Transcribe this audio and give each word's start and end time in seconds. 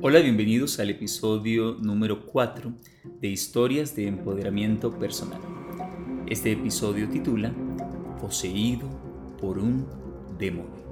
Hola, 0.00 0.20
bienvenidos 0.20 0.78
al 0.78 0.90
episodio 0.90 1.76
número 1.80 2.24
4 2.26 2.72
de 3.20 3.28
Historias 3.28 3.96
de 3.96 4.06
Empoderamiento 4.06 4.96
Personal. 4.96 5.40
Este 6.28 6.52
episodio 6.52 7.08
titula 7.08 7.52
Poseído 8.20 8.88
por 9.40 9.58
un 9.58 9.84
demonio. 10.38 10.82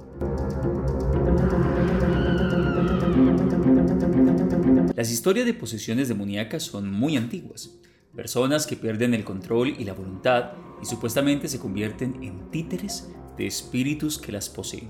Las 4.95 5.11
historias 5.11 5.45
de 5.45 5.53
posesiones 5.53 6.07
demoníacas 6.07 6.63
son 6.63 6.91
muy 6.91 7.17
antiguas. 7.17 7.77
Personas 8.15 8.65
que 8.67 8.75
pierden 8.75 9.13
el 9.13 9.23
control 9.23 9.75
y 9.79 9.83
la 9.83 9.93
voluntad 9.93 10.51
y 10.81 10.85
supuestamente 10.85 11.47
se 11.47 11.59
convierten 11.59 12.23
en 12.23 12.49
títeres 12.51 13.09
de 13.37 13.47
espíritus 13.47 14.17
que 14.17 14.31
las 14.31 14.49
poseen. 14.49 14.89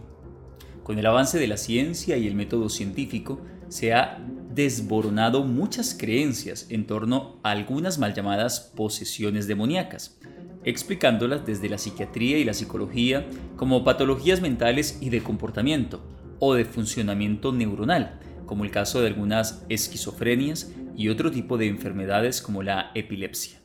Con 0.83 0.97
el 0.97 1.05
avance 1.05 1.37
de 1.39 1.47
la 1.47 1.57
ciencia 1.57 2.17
y 2.17 2.27
el 2.27 2.35
método 2.35 2.69
científico, 2.69 3.41
se 3.67 3.93
ha 3.93 4.17
desboronado 4.53 5.43
muchas 5.43 5.93
creencias 5.93 6.67
en 6.69 6.87
torno 6.87 7.39
a 7.43 7.51
algunas 7.51 7.99
mal 7.99 8.13
llamadas 8.13 8.71
posesiones 8.75 9.47
demoníacas, 9.47 10.19
explicándolas 10.63 11.45
desde 11.45 11.69
la 11.69 11.77
psiquiatría 11.77 12.37
y 12.37 12.43
la 12.43 12.53
psicología 12.53 13.27
como 13.55 13.83
patologías 13.83 14.41
mentales 14.41 14.97
y 15.01 15.09
de 15.09 15.21
comportamiento 15.21 16.01
o 16.39 16.53
de 16.55 16.65
funcionamiento 16.65 17.53
neuronal, 17.53 18.19
como 18.51 18.65
el 18.65 18.71
caso 18.71 18.99
de 18.99 19.07
algunas 19.07 19.63
esquizofrenias 19.69 20.73
y 20.93 21.07
otro 21.07 21.31
tipo 21.31 21.57
de 21.57 21.67
enfermedades 21.67 22.41
como 22.41 22.63
la 22.63 22.91
epilepsia. 22.95 23.61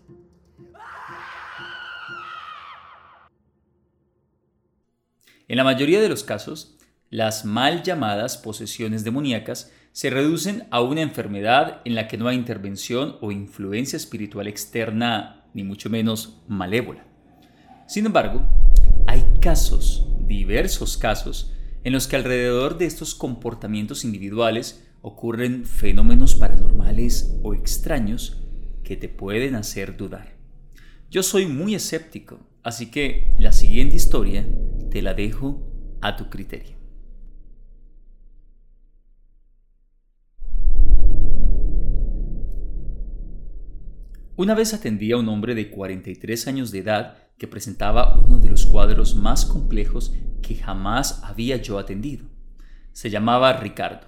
En 5.48 5.56
la 5.56 5.64
mayoría 5.64 6.00
de 6.00 6.08
los 6.08 6.22
casos, 6.22 6.78
las 7.10 7.44
mal 7.44 7.82
llamadas 7.82 8.38
posesiones 8.38 9.02
demoníacas 9.02 9.72
se 9.90 10.08
reducen 10.08 10.68
a 10.70 10.82
una 10.82 11.00
enfermedad 11.00 11.80
en 11.84 11.96
la 11.96 12.06
que 12.06 12.16
no 12.16 12.28
hay 12.28 12.36
intervención 12.36 13.16
o 13.20 13.32
influencia 13.32 13.96
espiritual 13.96 14.46
externa, 14.46 15.46
ni 15.52 15.64
mucho 15.64 15.90
menos 15.90 16.44
malévola. 16.46 17.04
Sin 17.88 18.06
embargo, 18.06 18.48
hay 19.08 19.24
casos, 19.40 20.06
diversos 20.20 20.96
casos, 20.96 21.55
en 21.86 21.92
los 21.92 22.08
que 22.08 22.16
alrededor 22.16 22.78
de 22.78 22.86
estos 22.86 23.14
comportamientos 23.14 24.04
individuales 24.04 24.84
ocurren 25.02 25.64
fenómenos 25.64 26.34
paranormales 26.34 27.38
o 27.44 27.54
extraños 27.54 28.42
que 28.82 28.96
te 28.96 29.08
pueden 29.08 29.54
hacer 29.54 29.96
dudar. 29.96 30.34
Yo 31.12 31.22
soy 31.22 31.46
muy 31.46 31.76
escéptico, 31.76 32.40
así 32.64 32.90
que 32.90 33.30
la 33.38 33.52
siguiente 33.52 33.94
historia 33.94 34.44
te 34.90 35.00
la 35.00 35.14
dejo 35.14 35.64
a 36.00 36.16
tu 36.16 36.28
criterio. 36.28 36.76
Una 44.34 44.56
vez 44.56 44.74
atendí 44.74 45.12
a 45.12 45.18
un 45.18 45.28
hombre 45.28 45.54
de 45.54 45.70
43 45.70 46.48
años 46.48 46.72
de 46.72 46.80
edad 46.80 47.25
que 47.38 47.46
presentaba 47.46 48.16
uno 48.16 48.38
de 48.38 48.48
los 48.48 48.66
cuadros 48.66 49.14
más 49.14 49.44
complejos 49.44 50.14
que 50.42 50.54
jamás 50.54 51.22
había 51.24 51.56
yo 51.56 51.78
atendido. 51.78 52.26
Se 52.92 53.10
llamaba 53.10 53.52
Ricardo. 53.54 54.06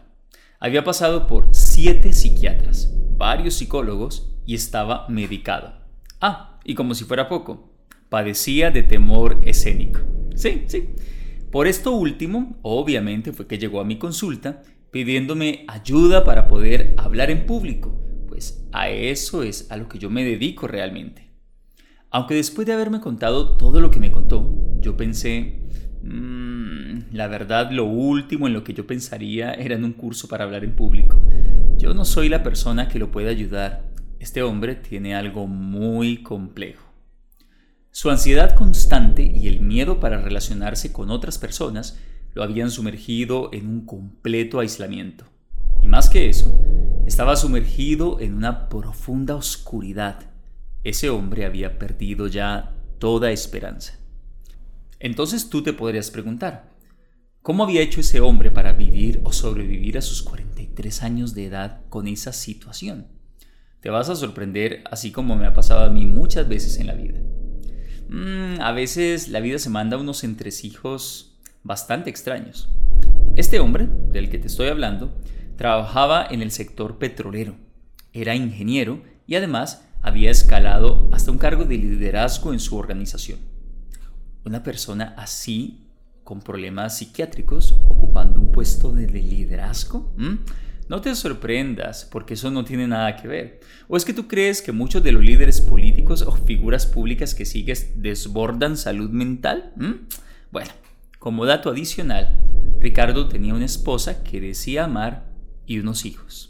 Había 0.61 0.85
pasado 0.85 1.27
por 1.27 1.49
siete 1.53 2.13
psiquiatras, 2.13 2.95
varios 3.17 3.55
psicólogos 3.55 4.35
y 4.47 4.55
estaba 4.55 5.07
medicado. 5.09 5.75
Ah, 6.21 6.59
y 6.65 6.75
como 6.75 6.95
si 6.95 7.05
fuera 7.05 7.29
poco, 7.29 7.71
padecía 8.09 8.71
de 8.71 8.83
temor 8.83 9.41
escénico. 9.45 10.01
Sí, 10.35 10.65
sí. 10.67 10.91
Por 11.53 11.67
esto 11.67 11.93
último, 11.93 12.59
obviamente 12.63 13.33
fue 13.33 13.47
que 13.47 13.59
llegó 13.59 13.81
a 13.81 13.85
mi 13.85 13.99
consulta 13.99 14.63
pidiéndome 14.91 15.65
ayuda 15.69 16.25
para 16.25 16.49
poder 16.49 16.95
hablar 16.99 17.31
en 17.31 17.47
público 17.47 17.99
pues 18.39 18.65
a 18.71 18.89
eso 18.89 19.43
es 19.43 19.69
a 19.69 19.77
lo 19.77 19.89
que 19.89 19.99
yo 19.99 20.11
me 20.11 20.23
dedico 20.23 20.69
realmente. 20.69 21.28
Aunque 22.11 22.35
después 22.35 22.67
de 22.67 22.73
haberme 22.73 23.01
contado 23.01 23.57
todo 23.57 23.81
lo 23.81 23.91
que 23.91 24.01
me 24.01 24.11
contó, 24.11 24.51
yo 24.81 24.97
pensé, 24.97 25.61
mmm, 26.03 27.01
la 27.13 27.27
verdad 27.27 27.71
lo 27.71 27.85
último 27.85 28.47
en 28.47 28.55
lo 28.55 28.65
que 28.65 28.73
yo 28.73 28.87
pensaría 28.87 29.53
era 29.53 29.75
en 29.75 29.85
un 29.85 29.93
curso 29.93 30.27
para 30.27 30.45
hablar 30.45 30.65
en 30.65 30.75
público. 30.75 31.21
Yo 31.77 31.93
no 31.93 32.07
soy 32.07 32.29
la 32.29 32.43
persona 32.43 32.89
que 32.89 32.99
lo 32.99 33.11
puede 33.11 33.29
ayudar. 33.29 33.91
Este 34.19 34.43
hombre 34.43 34.75
tiene 34.75 35.15
algo 35.15 35.47
muy 35.47 36.23
complejo. 36.23 36.89
Su 37.91 38.11
ansiedad 38.11 38.55
constante 38.55 39.23
y 39.23 39.47
el 39.47 39.61
miedo 39.61 40.01
para 40.01 40.21
relacionarse 40.21 40.93
con 40.93 41.11
otras 41.11 41.37
personas 41.37 41.99
lo 42.33 42.43
habían 42.43 42.71
sumergido 42.71 43.51
en 43.53 43.67
un 43.67 43.85
completo 43.85 44.61
aislamiento. 44.61 45.25
Y 45.83 45.89
más 45.89 46.09
que 46.09 46.29
eso, 46.29 46.59
estaba 47.07 47.37
sumergido 47.37 48.19
en 48.21 48.35
una 48.35 48.69
profunda 48.69 49.35
oscuridad. 49.35 50.38
Ese 50.85 51.11
hombre 51.11 51.45
había 51.45 51.79
perdido 51.79 52.27
ya 52.27 52.75
toda 52.99 53.31
esperanza. 53.31 53.99
Entonces 55.01 55.49
tú 55.51 55.63
te 55.63 55.73
podrías 55.73 56.11
preguntar, 56.11 56.71
¿cómo 57.43 57.65
había 57.65 57.83
hecho 57.83 58.01
ese 58.01 58.21
hombre 58.21 58.51
para 58.51 58.73
vivir 58.73 59.21
o 59.25 59.33
sobrevivir 59.33 59.99
a 59.99 60.03
sus 60.03 60.23
43 60.23 61.03
años 61.03 61.35
de 61.35 61.47
edad 61.47 61.83
con 61.89 62.09
esa 62.09 62.33
situación? 62.33 63.07
Te 63.81 63.91
vas 63.91 64.09
a 64.09 64.17
sorprender 64.17 64.83
así 64.91 65.13
como 65.13 65.37
me 65.37 65.47
ha 65.47 65.53
pasado 65.53 65.85
a 65.85 65.91
mí 65.91 66.05
muchas 66.07 66.49
veces 66.49 66.79
en 66.79 66.89
la 66.89 66.95
vida. 66.95 67.21
Mm, 68.09 68.61
a 68.61 68.73
veces 68.73 69.29
la 69.29 69.41
vida 69.41 69.59
se 69.59 69.71
manda 69.71 69.97
unos 69.97 70.25
entresijos 70.25 71.39
bastante 71.63 72.11
extraños. 72.11 72.69
Este 73.37 73.61
hombre, 73.61 73.89
del 74.11 74.31
que 74.31 74.39
te 74.39 74.49
estoy 74.49 74.69
hablando, 74.69 75.15
Trabajaba 75.59 76.25
en 76.31 76.41
el 76.41 76.53
sector 76.53 76.99
petrolero, 76.99 77.57
era 78.13 78.37
ingeniero 78.37 79.03
y 79.27 79.35
además 79.35 79.88
había 80.09 80.31
escalado 80.31 81.09
hasta 81.13 81.31
un 81.31 81.39
cargo 81.39 81.65
de 81.65 81.77
liderazgo 81.77 82.53
en 82.53 82.61
su 82.61 82.77
organización. 82.77 83.39
Una 84.45 84.63
persona 84.63 85.15
así, 85.17 85.87
con 86.25 86.41
problemas 86.41 86.99
psiquiátricos, 86.99 87.73
ocupando 87.73 88.41
un 88.41 88.51
puesto 88.51 88.93
de 88.93 89.07
liderazgo, 89.09 90.13
no 90.89 91.01
te 91.03 91.15
sorprendas, 91.15 92.07
porque 92.11 92.35
eso 92.35 92.51
no 92.51 92.65
tiene 92.65 92.89
nada 92.89 93.15
que 93.17 93.29
ver. 93.29 93.61
¿O 93.89 93.97
es 93.97 94.05
que 94.05 94.15
tú 94.15 94.27
crees 94.27 94.63
que 94.63 94.73
muchos 94.73 95.03
de 95.03 95.13
los 95.13 95.23
líderes 95.23 95.61
políticos 95.61 96.23
o 96.23 96.33
figuras 96.33 96.87
públicas 96.87 97.35
que 97.35 97.45
sigues 97.45 98.01
desbordan 98.03 98.77
salud 98.77 99.11
mental? 99.11 99.73
Bueno, 100.51 100.71
como 101.19 101.45
dato 101.45 101.71
adicional, 101.71 102.41
Ricardo 102.81 103.29
tenía 103.29 103.55
una 103.55 103.67
esposa 103.67 104.23
que 104.23 104.41
decía 104.41 104.85
amar 104.85 105.27
y 105.67 105.79
unos 105.79 106.07
hijos. 106.07 106.48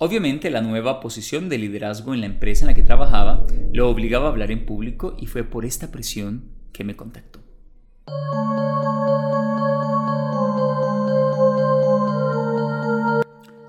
Obviamente 0.00 0.48
la 0.50 0.60
nueva 0.60 1.00
posición 1.00 1.48
de 1.48 1.58
liderazgo 1.58 2.14
en 2.14 2.20
la 2.20 2.26
empresa 2.26 2.62
en 2.62 2.68
la 2.68 2.74
que 2.74 2.84
trabajaba 2.84 3.44
lo 3.72 3.90
obligaba 3.90 4.26
a 4.26 4.28
hablar 4.30 4.52
en 4.52 4.64
público 4.64 5.16
y 5.18 5.26
fue 5.26 5.42
por 5.42 5.64
esta 5.64 5.90
presión 5.90 6.52
que 6.72 6.84
me 6.84 6.94
contactó. 6.94 7.40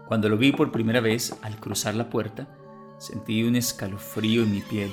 Cuando 0.07 0.29
lo 0.29 0.38
vi 0.38 0.51
por 0.51 0.72
primera 0.72 1.01
vez 1.01 1.35
al 1.41 1.59
cruzar 1.59 1.95
la 1.95 2.12
puerta, 2.12 2.47
sentí 3.00 3.41
un 3.44 3.56
escalofrío 3.56 4.44
en 4.44 4.51
mi 4.51 4.61
piel. 4.61 4.91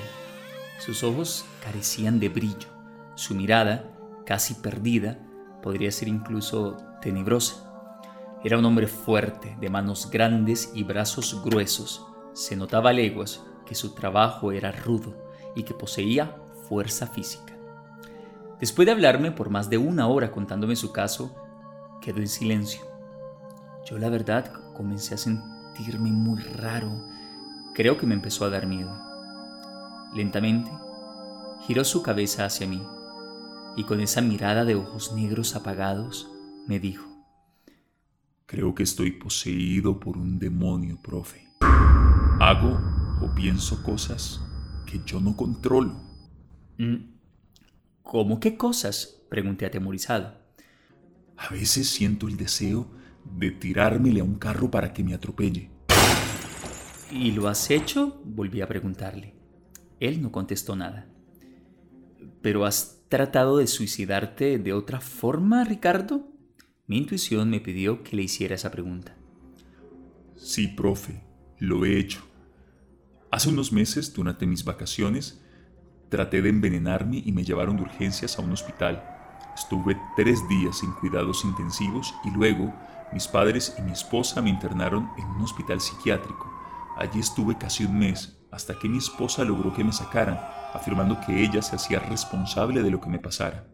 Sus 0.78 1.02
ojos 1.02 1.44
carecían 1.62 2.18
de 2.18 2.30
brillo, 2.30 2.68
su 3.14 3.34
mirada, 3.34 3.84
casi 4.24 4.54
perdida, 4.54 5.18
podría 5.62 5.90
ser 5.90 6.08
incluso 6.08 6.78
tenebrosa. 7.02 7.65
Era 8.44 8.58
un 8.58 8.64
hombre 8.64 8.86
fuerte, 8.86 9.56
de 9.60 9.70
manos 9.70 10.10
grandes 10.10 10.70
y 10.74 10.84
brazos 10.84 11.42
gruesos. 11.44 12.06
Se 12.32 12.56
notaba 12.56 12.90
a 12.90 12.92
leguas 12.92 13.42
que 13.64 13.74
su 13.74 13.94
trabajo 13.94 14.52
era 14.52 14.72
rudo 14.72 15.14
y 15.54 15.64
que 15.64 15.74
poseía 15.74 16.36
fuerza 16.68 17.06
física. 17.06 17.54
Después 18.60 18.86
de 18.86 18.92
hablarme 18.92 19.32
por 19.32 19.50
más 19.50 19.68
de 19.68 19.78
una 19.78 20.06
hora 20.06 20.30
contándome 20.30 20.76
su 20.76 20.92
caso, 20.92 21.34
quedó 22.00 22.18
en 22.18 22.28
silencio. 22.28 22.82
Yo 23.84 23.98
la 23.98 24.08
verdad 24.08 24.52
comencé 24.74 25.14
a 25.14 25.18
sentirme 25.18 26.10
muy 26.10 26.40
raro. 26.40 26.90
Creo 27.74 27.98
que 27.98 28.06
me 28.06 28.14
empezó 28.14 28.44
a 28.44 28.50
dar 28.50 28.66
miedo. 28.66 28.96
Lentamente, 30.14 30.70
giró 31.66 31.84
su 31.84 32.02
cabeza 32.02 32.44
hacia 32.44 32.66
mí 32.66 32.82
y 33.76 33.84
con 33.84 34.00
esa 34.00 34.22
mirada 34.22 34.64
de 34.64 34.74
ojos 34.74 35.12
negros 35.12 35.54
apagados 35.54 36.30
me 36.66 36.80
dijo, 36.80 37.05
Creo 38.56 38.74
que 38.74 38.84
estoy 38.84 39.10
poseído 39.10 40.00
por 40.00 40.16
un 40.16 40.38
demonio, 40.38 40.96
profe. 41.02 41.46
Hago 42.40 42.80
o 43.20 43.34
pienso 43.34 43.82
cosas 43.82 44.40
que 44.86 45.02
yo 45.04 45.20
no 45.20 45.36
controlo. 45.36 46.00
Mm. 46.78 47.18
¿Cómo 48.02 48.40
qué 48.40 48.56
cosas? 48.56 49.20
Pregunté 49.28 49.66
atemorizado. 49.66 50.38
A 51.36 51.50
veces 51.50 51.90
siento 51.90 52.28
el 52.28 52.38
deseo 52.38 52.90
de 53.26 53.50
tirármele 53.50 54.20
a 54.20 54.24
un 54.24 54.36
carro 54.36 54.70
para 54.70 54.94
que 54.94 55.04
me 55.04 55.12
atropelle. 55.12 55.68
¿Y 57.10 57.32
lo 57.32 57.48
has 57.48 57.70
hecho? 57.70 58.22
Volví 58.24 58.62
a 58.62 58.68
preguntarle. 58.68 59.34
Él 60.00 60.22
no 60.22 60.32
contestó 60.32 60.74
nada. 60.76 61.06
¿Pero 62.40 62.64
has 62.64 63.02
tratado 63.10 63.58
de 63.58 63.66
suicidarte 63.66 64.58
de 64.58 64.72
otra 64.72 65.02
forma, 65.02 65.62
Ricardo? 65.64 66.35
Mi 66.88 66.98
intuición 66.98 67.50
me 67.50 67.58
pidió 67.58 68.04
que 68.04 68.14
le 68.14 68.22
hiciera 68.22 68.54
esa 68.54 68.70
pregunta. 68.70 69.16
Sí, 70.36 70.68
profe, 70.68 71.20
lo 71.58 71.84
he 71.84 71.98
hecho. 71.98 72.20
Hace 73.32 73.48
unos 73.48 73.72
meses, 73.72 74.14
durante 74.14 74.46
mis 74.46 74.64
vacaciones, 74.64 75.42
traté 76.08 76.42
de 76.42 76.50
envenenarme 76.50 77.20
y 77.24 77.32
me 77.32 77.42
llevaron 77.42 77.76
de 77.76 77.82
urgencias 77.82 78.38
a 78.38 78.42
un 78.42 78.52
hospital. 78.52 79.02
Estuve 79.56 80.00
tres 80.14 80.48
días 80.48 80.78
sin 80.78 80.92
cuidados 80.92 81.44
intensivos 81.44 82.14
y 82.24 82.30
luego 82.30 82.72
mis 83.12 83.26
padres 83.26 83.74
y 83.78 83.82
mi 83.82 83.90
esposa 83.90 84.40
me 84.40 84.50
internaron 84.50 85.10
en 85.18 85.26
un 85.26 85.42
hospital 85.42 85.80
psiquiátrico. 85.80 86.52
Allí 86.96 87.18
estuve 87.18 87.58
casi 87.58 87.84
un 87.84 87.98
mes 87.98 88.38
hasta 88.52 88.78
que 88.78 88.88
mi 88.88 88.98
esposa 88.98 89.44
logró 89.44 89.74
que 89.74 89.82
me 89.82 89.92
sacaran, 89.92 90.38
afirmando 90.72 91.20
que 91.20 91.42
ella 91.42 91.62
se 91.62 91.74
hacía 91.74 91.98
responsable 91.98 92.82
de 92.84 92.90
lo 92.90 93.00
que 93.00 93.10
me 93.10 93.18
pasara. 93.18 93.66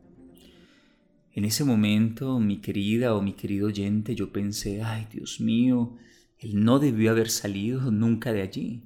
En 1.34 1.44
ese 1.46 1.64
momento, 1.64 2.38
mi 2.38 2.60
querida 2.60 3.14
o 3.14 3.22
mi 3.22 3.32
querido 3.32 3.68
oyente, 3.68 4.14
yo 4.14 4.32
pensé, 4.32 4.82
ay 4.82 5.08
Dios 5.10 5.40
mío, 5.40 5.96
él 6.38 6.62
no 6.62 6.78
debió 6.78 7.10
haber 7.10 7.30
salido 7.30 7.90
nunca 7.90 8.32
de 8.32 8.42
allí. 8.42 8.82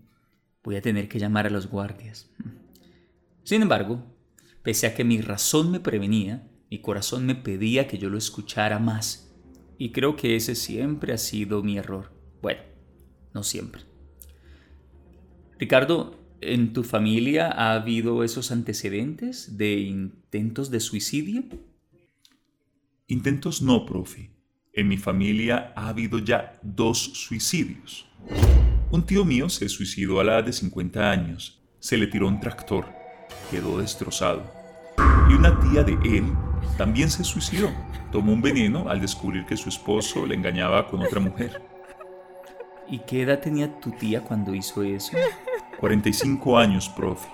Voy 0.62 0.76
a 0.76 0.82
tener 0.82 1.08
que 1.08 1.18
llamar 1.18 1.46
a 1.46 1.50
los 1.50 1.68
guardias. 1.68 2.30
Sin 3.42 3.62
embargo, 3.62 4.04
pese 4.62 4.86
a 4.86 4.94
que 4.94 5.04
mi 5.04 5.20
razón 5.20 5.70
me 5.70 5.80
prevenía, 5.80 6.48
mi 6.70 6.80
corazón 6.80 7.26
me 7.26 7.34
pedía 7.34 7.88
que 7.88 7.98
yo 7.98 8.10
lo 8.10 8.18
escuchara 8.18 8.78
más. 8.78 9.34
Y 9.78 9.90
creo 9.90 10.16
que 10.16 10.36
ese 10.36 10.54
siempre 10.54 11.12
ha 11.12 11.18
sido 11.18 11.62
mi 11.62 11.78
error. 11.78 12.12
Bueno, 12.42 12.60
no 13.34 13.42
siempre. 13.42 13.82
Ricardo, 15.58 16.18
¿en 16.40 16.72
tu 16.72 16.84
familia 16.84 17.50
ha 17.50 17.74
habido 17.74 18.22
esos 18.22 18.52
antecedentes 18.52 19.56
de 19.56 19.80
intentos 19.80 20.70
de 20.70 20.80
suicidio? 20.80 21.44
Intentos 23.08 23.62
no, 23.62 23.86
profe. 23.86 24.32
En 24.72 24.88
mi 24.88 24.96
familia 24.96 25.72
ha 25.76 25.90
habido 25.90 26.18
ya 26.18 26.58
dos 26.60 26.98
suicidios. 26.98 28.04
Un 28.90 29.06
tío 29.06 29.24
mío 29.24 29.48
se 29.48 29.68
suicidó 29.68 30.18
a 30.18 30.24
la 30.24 30.32
edad 30.32 30.44
de 30.44 30.52
50 30.52 31.08
años. 31.08 31.62
Se 31.78 31.96
le 31.96 32.08
tiró 32.08 32.26
un 32.26 32.40
tractor. 32.40 32.86
Quedó 33.48 33.78
destrozado. 33.78 34.42
Y 35.30 35.34
una 35.34 35.56
tía 35.60 35.84
de 35.84 35.92
él 36.18 36.24
también 36.76 37.08
se 37.08 37.22
suicidó. 37.22 37.70
Tomó 38.10 38.32
un 38.32 38.42
veneno 38.42 38.88
al 38.88 39.00
descubrir 39.00 39.46
que 39.46 39.56
su 39.56 39.68
esposo 39.68 40.26
le 40.26 40.34
engañaba 40.34 40.88
con 40.88 41.00
otra 41.00 41.20
mujer. 41.20 41.62
¿Y 42.90 42.98
qué 43.06 43.22
edad 43.22 43.38
tenía 43.38 43.78
tu 43.78 43.92
tía 43.92 44.22
cuando 44.22 44.52
hizo 44.52 44.82
eso? 44.82 45.16
45 45.78 46.58
años, 46.58 46.88
profe. 46.88 47.28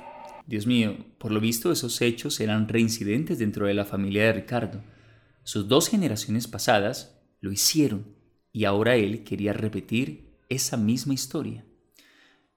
Dios 0.47 0.67
mío, 0.67 0.99
por 1.17 1.33
lo 1.33 1.41
visto 1.41 1.73
esos 1.73 2.03
hechos 2.03 2.41
eran 2.41 2.69
reincidentes 2.69 3.39
dentro 3.39 3.65
de 3.65 3.73
la 3.73 3.87
familia 3.87 4.25
de 4.25 4.33
Ricardo. 4.35 4.92
Sus 5.45 5.69
dos 5.69 5.89
generaciones 5.89 6.47
pasadas 6.47 7.21
lo 7.41 7.51
hicieron 7.51 8.17
y 8.53 8.65
ahora 8.65 8.97
él 8.97 9.25
quería 9.25 9.53
repetir 9.53 10.39
esa 10.49 10.77
misma 10.77 11.15
historia. 11.15 11.65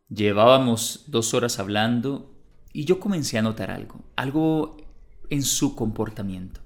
Llevábamos 0.09 1.05
dos 1.07 1.33
horas 1.33 1.57
hablando 1.59 2.35
y 2.71 2.85
yo 2.85 2.99
comencé 2.99 3.37
a 3.37 3.41
notar 3.41 3.71
algo, 3.71 4.03
algo 4.15 4.77
en 5.29 5.41
su 5.41 5.75
comportamiento, 5.75 6.61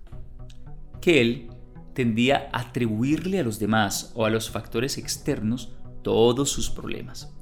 que 1.00 1.21
él 1.21 1.50
tendía 1.94 2.50
a 2.51 2.62
atribuirle 2.62 3.39
a 3.39 3.44
los 3.44 3.60
demás 3.60 4.12
o 4.16 4.25
a 4.25 4.30
los 4.30 4.50
factores 4.50 4.98
externos 4.98 5.71
todos 6.04 6.50
sus 6.50 6.69
problemas. 6.69 7.33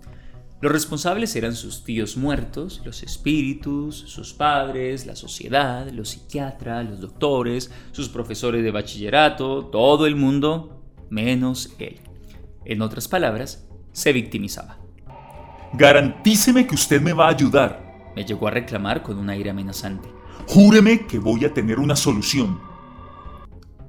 Los 0.60 0.72
responsables 0.72 1.36
eran 1.36 1.56
sus 1.56 1.84
tíos 1.84 2.18
muertos, 2.18 2.82
los 2.84 3.04
espíritus, 3.04 3.96
sus 3.96 4.34
padres, 4.34 5.06
la 5.06 5.16
sociedad, 5.16 5.88
los 5.92 6.10
psiquiatras, 6.10 6.90
los 6.90 7.00
doctores, 7.00 7.72
sus 7.92 8.10
profesores 8.10 8.64
de 8.64 8.72
bachillerato, 8.72 9.68
todo 9.68 10.08
el 10.08 10.16
mundo, 10.16 10.84
menos 11.12 11.76
él. 11.78 12.00
En 12.66 12.82
otras 12.82 13.08
palabras, 13.08 13.68
se 13.92 14.12
victimizaba. 14.14 14.80
Garantíceme 15.74 16.66
que 16.66 16.74
usted 16.74 17.02
me 17.02 17.14
va 17.14 17.28
a 17.28 17.32
ayudar. 17.32 18.12
Me 18.16 18.26
llegó 18.26 18.48
a 18.48 18.52
reclamar 18.52 19.04
con 19.04 19.20
un 19.20 19.30
aire 19.30 19.52
amenazante. 19.52 20.10
Júreme 20.48 21.06
que 21.06 21.20
voy 21.20 21.46
a 21.46 21.54
tener 21.54 21.78
una 21.78 21.96
solución. 21.96 22.60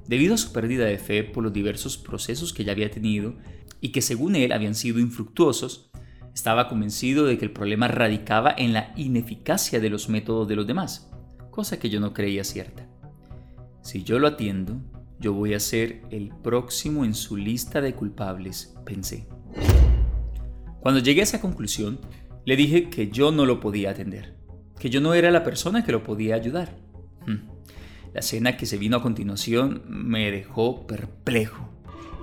Debido 0.07 0.35
a 0.35 0.37
su 0.37 0.51
pérdida 0.51 0.85
de 0.85 0.99
fe 0.99 1.23
por 1.23 1.43
los 1.43 1.53
diversos 1.53 1.97
procesos 1.97 2.53
que 2.53 2.63
ya 2.63 2.73
había 2.73 2.91
tenido 2.91 3.33
y 3.81 3.89
que 3.89 4.01
según 4.01 4.35
él 4.35 4.51
habían 4.51 4.75
sido 4.75 4.99
infructuosos, 4.99 5.88
estaba 6.33 6.67
convencido 6.67 7.25
de 7.25 7.37
que 7.37 7.45
el 7.45 7.51
problema 7.51 7.87
radicaba 7.87 8.53
en 8.57 8.73
la 8.73 8.93
ineficacia 8.95 9.79
de 9.79 9.89
los 9.89 10.09
métodos 10.09 10.47
de 10.47 10.55
los 10.55 10.67
demás, 10.67 11.11
cosa 11.51 11.79
que 11.79 11.89
yo 11.89 11.99
no 11.99 12.13
creía 12.13 12.43
cierta. 12.43 12.87
Si 13.81 14.03
yo 14.03 14.19
lo 14.19 14.27
atiendo, 14.27 14.79
yo 15.19 15.33
voy 15.33 15.53
a 15.53 15.59
ser 15.59 16.01
el 16.11 16.29
próximo 16.29 17.03
en 17.03 17.13
su 17.13 17.35
lista 17.35 17.81
de 17.81 17.93
culpables, 17.93 18.75
pensé. 18.85 19.27
Cuando 20.79 21.01
llegué 21.01 21.21
a 21.21 21.23
esa 21.23 21.41
conclusión, 21.41 21.99
le 22.45 22.55
dije 22.55 22.89
que 22.89 23.09
yo 23.09 23.31
no 23.31 23.45
lo 23.45 23.59
podía 23.59 23.91
atender, 23.91 24.35
que 24.79 24.89
yo 24.89 25.01
no 25.01 25.13
era 25.13 25.29
la 25.29 25.43
persona 25.43 25.83
que 25.83 25.91
lo 25.91 26.03
podía 26.03 26.35
ayudar. 26.35 26.77
Hmm. 27.27 27.49
La 28.13 28.21
escena 28.21 28.57
que 28.57 28.65
se 28.65 28.77
vino 28.77 28.97
a 28.97 29.01
continuación 29.01 29.83
me 29.87 30.31
dejó 30.31 30.87
perplejo. 30.87 31.69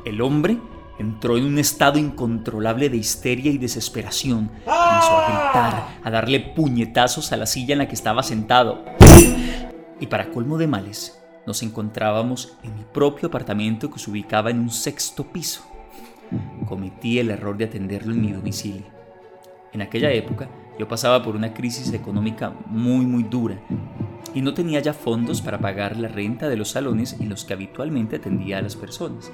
El 0.04 0.20
hombre 0.20 0.58
Entró 0.98 1.36
en 1.36 1.44
un 1.44 1.58
estado 1.58 1.98
incontrolable 1.98 2.88
de 2.88 2.96
histeria 2.96 3.50
y 3.50 3.58
desesperación. 3.58 4.48
Comenzó 4.64 5.16
a 5.16 5.26
gritar, 5.26 5.88
a 6.02 6.10
darle 6.10 6.40
puñetazos 6.40 7.32
a 7.32 7.36
la 7.36 7.46
silla 7.46 7.74
en 7.74 7.78
la 7.78 7.88
que 7.88 7.94
estaba 7.94 8.22
sentado. 8.22 8.84
Y 10.00 10.06
para 10.06 10.30
colmo 10.30 10.58
de 10.58 10.66
males, 10.66 11.22
nos 11.46 11.62
encontrábamos 11.62 12.56
en 12.62 12.74
mi 12.74 12.84
propio 12.84 13.28
apartamento 13.28 13.90
que 13.90 13.98
se 13.98 14.10
ubicaba 14.10 14.50
en 14.50 14.60
un 14.60 14.70
sexto 14.70 15.24
piso. 15.24 15.62
Cometí 16.66 17.18
el 17.18 17.30
error 17.30 17.56
de 17.56 17.66
atenderlo 17.66 18.12
en 18.12 18.20
mi 18.20 18.32
domicilio. 18.32 18.86
En 19.72 19.82
aquella 19.82 20.10
época 20.10 20.48
yo 20.78 20.88
pasaba 20.88 21.22
por 21.22 21.36
una 21.36 21.54
crisis 21.54 21.92
económica 21.92 22.52
muy 22.66 23.06
muy 23.06 23.22
dura 23.22 23.58
y 24.34 24.42
no 24.42 24.54
tenía 24.54 24.80
ya 24.80 24.92
fondos 24.92 25.40
para 25.40 25.58
pagar 25.58 25.96
la 25.96 26.08
renta 26.08 26.48
de 26.48 26.56
los 26.56 26.70
salones 26.70 27.16
en 27.20 27.28
los 27.28 27.44
que 27.44 27.54
habitualmente 27.54 28.16
atendía 28.16 28.58
a 28.58 28.62
las 28.62 28.76
personas. 28.76 29.30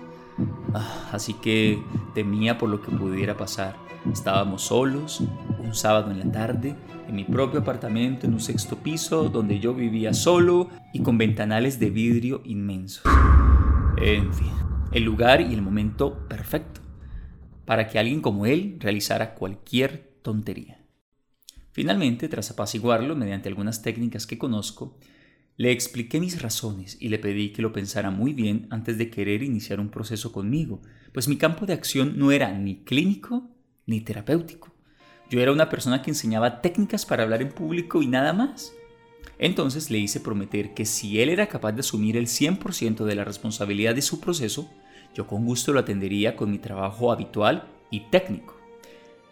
Ah, 0.75 1.11
así 1.12 1.34
que 1.34 1.82
temía 2.14 2.58
por 2.58 2.69
lo 2.69 2.81
que 2.81 2.90
pudiera 2.90 3.37
pasar. 3.37 3.76
Estábamos 4.12 4.62
solos, 4.62 5.20
un 5.62 5.75
sábado 5.75 6.11
en 6.11 6.19
la 6.19 6.32
tarde, 6.32 6.75
en 7.08 7.14
mi 7.14 7.25
propio 7.25 7.61
apartamento 7.61 8.26
en 8.26 8.34
un 8.34 8.40
sexto 8.40 8.76
piso 8.76 9.29
donde 9.29 9.60
yo 9.60 9.74
vivía 9.74 10.12
solo 10.15 10.69
y 10.93 11.03
con 11.03 11.19
ventanales 11.19 11.79
de 11.79 11.91
vidrio 11.91 12.43
inmensos. 12.44 13.05
En 13.98 14.32
fin, 14.32 14.53
el 14.93 15.05
lugar 15.05 15.41
y 15.41 15.55
el 15.55 15.62
momento 15.62 16.27
perfecto 16.29 16.81
para 17.65 17.86
que 17.86 17.98
alguien 17.98 18.20
como 18.20 18.46
él 18.46 18.77
realizara 18.81 19.34
cualquier 19.34 20.17
tontería. 20.22 20.79
Finalmente, 21.70 22.29
tras 22.29 22.51
apaciguarlo 22.51 23.17
mediante 23.17 23.48
algunas 23.48 23.82
técnicas 23.82 24.27
que 24.27 24.39
conozco, 24.39 24.98
le 25.56 25.71
expliqué 25.71 26.19
mis 26.19 26.41
razones 26.41 26.97
y 27.01 27.09
le 27.09 27.19
pedí 27.19 27.53
que 27.53 27.63
lo 27.63 27.73
pensara 27.73 28.11
muy 28.11 28.32
bien 28.32 28.67
antes 28.71 28.99
de 28.99 29.11
querer 29.11 29.43
iniciar 29.43 29.81
un 29.81 29.91
proceso 29.91 30.32
conmigo, 30.32 30.81
pues 31.13 31.29
mi 31.29 31.37
campo 31.37 31.67
de 31.67 31.75
acción 31.75 32.19
no 32.19 32.32
era 32.32 32.53
ni 32.53 32.85
clínico 32.85 33.51
ni 33.87 34.01
terapéutico. 34.01 34.73
Yo 35.31 35.41
era 35.41 35.53
una 35.53 35.69
persona 35.69 36.03
que 36.03 36.11
enseñaba 36.11 36.61
técnicas 36.61 37.06
para 37.06 37.23
hablar 37.23 37.43
en 37.43 37.51
público 37.51 38.03
y 38.03 38.06
nada 38.06 38.32
más. 38.32 38.73
Entonces 39.39 39.91
le 39.91 39.99
hice 39.99 40.21
prometer 40.21 40.75
que 40.75 40.85
si 40.85 41.21
él 41.21 41.29
era 41.29 41.49
capaz 41.49 41.73
de 41.73 41.81
asumir 41.81 42.17
el 42.17 42.27
100% 42.27 43.05
de 43.05 43.15
la 43.15 43.25
responsabilidad 43.25 43.94
de 43.94 44.03
su 44.03 44.21
proceso, 44.21 44.71
yo 45.15 45.27
con 45.27 45.44
gusto 45.44 45.73
lo 45.73 45.81
atendería 45.81 46.37
con 46.37 46.51
mi 46.51 46.59
trabajo 46.59 47.13
habitual 47.13 47.69
y 47.91 48.01
técnico. 48.11 48.56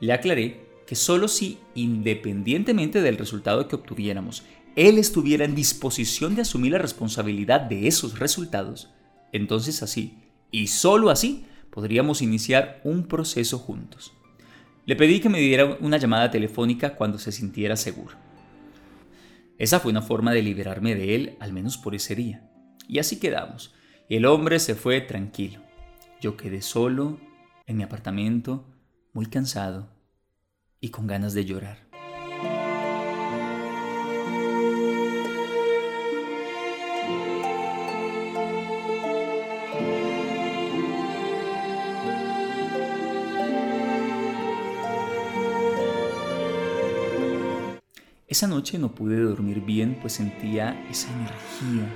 Le 0.01 0.13
aclaré 0.13 0.69
que 0.87 0.97
solo 0.97 1.29
si, 1.29 1.59
independientemente 1.75 3.01
del 3.01 3.17
resultado 3.17 3.69
que 3.69 3.77
obtuviéramos, 3.77 4.43
él 4.77 4.99
estuviera 4.99 5.45
en 5.45 5.55
disposición 5.55 6.35
de 6.35 6.43
asumir 6.43 6.73
la 6.73 6.79
responsabilidad 6.79 7.61
de 7.61 7.89
esos 7.89 8.19
resultados, 8.19 8.91
entonces 9.33 9.83
así, 9.83 10.19
y 10.51 10.69
solo 10.69 11.11
así, 11.11 11.47
podríamos 11.71 12.23
iniciar 12.23 12.81
un 12.85 13.07
proceso 13.07 13.59
juntos. 13.59 14.13
Le 14.87 14.97
pedí 14.97 15.21
que 15.21 15.29
me 15.29 15.39
diera 15.39 15.77
una 15.81 15.99
llamada 15.99 16.31
telefónica 16.31 16.97
cuando 16.97 17.19
se 17.19 17.33
sintiera 17.33 17.77
seguro. 17.77 18.17
Esa 19.59 19.79
fue 19.79 19.91
una 19.91 20.03
forma 20.03 20.33
de 20.33 20.43
liberarme 20.43 20.95
de 20.95 21.15
él, 21.15 21.37
al 21.39 21.53
menos 21.53 21.77
por 21.77 21.95
ese 21.95 22.15
día. 22.15 22.51
Y 22.89 22.99
así 22.99 23.21
quedamos. 23.21 23.75
El 24.09 24.25
hombre 24.25 24.59
se 24.59 24.75
fue 24.75 25.01
tranquilo. 25.01 25.61
Yo 26.21 26.37
quedé 26.37 26.63
solo 26.63 27.21
en 27.67 27.77
mi 27.77 27.83
apartamento, 27.83 28.65
muy 29.13 29.27
cansado 29.27 29.89
y 30.81 30.89
con 30.89 31.07
ganas 31.07 31.35
de 31.35 31.45
llorar. 31.45 31.90
Esa 48.31 48.47
noche 48.47 48.79
no 48.79 48.95
pude 48.95 49.21
dormir 49.21 49.61
bien 49.61 49.99
pues 50.01 50.13
sentía 50.13 50.87
esa 50.89 51.11
energía, 51.13 51.93